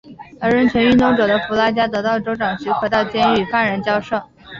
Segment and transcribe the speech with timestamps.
[0.39, 4.19] 而人权运动者的弗拉加得到州长许可到监狱与犯人交涉。